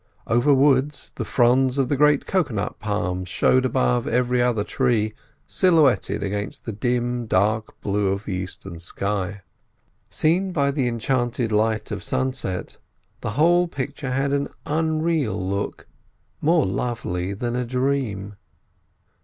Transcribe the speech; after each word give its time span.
Over 0.25 0.51
woods 0.51 1.11
the 1.13 1.23
fronds 1.23 1.77
of 1.77 1.87
the 1.87 1.95
great 1.95 2.25
cocoa 2.25 2.55
nut 2.55 2.79
palms 2.79 3.29
showed 3.29 3.65
above 3.65 4.07
every 4.07 4.41
other 4.41 4.63
tree 4.63 5.13
silhouetted 5.45 6.23
against 6.23 6.63
the 6.65 6.71
dim, 6.71 7.27
dark 7.27 7.79
blue 7.81 8.07
of 8.07 8.25
the 8.25 8.33
eastern 8.33 8.79
sky. 8.79 9.43
Seen 10.09 10.51
by 10.51 10.71
the 10.71 10.87
enchanted 10.87 11.51
light 11.51 11.91
of 11.91 12.01
sunset, 12.01 12.79
the 13.19 13.33
whole 13.37 13.67
picture 13.67 14.09
had 14.09 14.33
an 14.33 14.47
unreal 14.65 15.39
look, 15.39 15.85
more 16.41 16.65
lovely 16.65 17.35
than 17.35 17.55
a 17.55 17.63
dream. 17.63 18.37